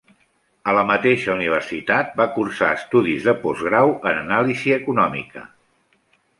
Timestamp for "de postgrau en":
3.29-4.25